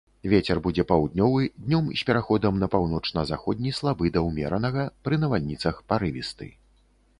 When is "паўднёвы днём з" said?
0.91-2.07